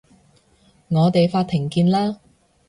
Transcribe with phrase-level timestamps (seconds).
[0.87, 2.19] 我哋法庭見啦